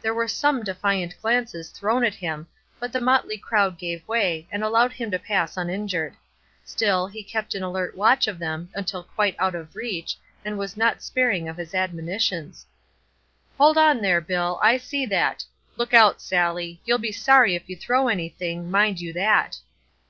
There 0.00 0.14
were 0.14 0.26
some 0.26 0.62
defiant 0.62 1.14
glances 1.20 1.68
thrown 1.68 2.02
at 2.02 2.14
him, 2.14 2.46
but 2.80 2.94
the 2.94 2.98
motley 2.98 3.36
crowd 3.36 3.76
gave 3.76 4.08
way, 4.08 4.48
and 4.50 4.64
allowed 4.64 4.94
him 4.94 5.10
to 5.10 5.18
pass 5.18 5.58
uninjured. 5.58 6.16
Still 6.64 7.06
he 7.06 7.22
kept 7.22 7.54
an 7.54 7.62
alert 7.62 7.94
watch 7.94 8.26
of 8.26 8.38
them 8.38 8.70
until 8.74 9.02
quite 9.02 9.36
out 9.38 9.54
of 9.54 9.76
reach, 9.76 10.16
and 10.46 10.56
was 10.56 10.78
not 10.78 11.02
sparing 11.02 11.46
of 11.46 11.58
his 11.58 11.74
admonitions. 11.74 12.64
"Hold 13.58 13.76
on 13.76 14.00
there, 14.00 14.22
Bill, 14.22 14.58
I 14.62 14.78
see 14.78 15.04
that! 15.04 15.44
Look 15.76 15.92
out, 15.92 16.22
Sally! 16.22 16.80
You'll 16.86 16.96
be 16.96 17.12
sorry 17.12 17.54
if 17.54 17.68
you 17.68 17.76
throw 17.76 18.08
anything, 18.08 18.70
mind 18.70 18.98
you 19.02 19.12
that!" 19.12 19.58